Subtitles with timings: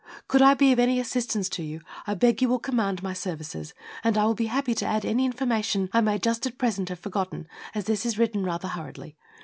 [0.27, 3.75] Could I be of any assistance to you I beg you will command my services,
[4.03, 6.97] and I will be happy to add any information I may just at present have
[6.97, 9.15] forgotten, as this is written rather hurriedly.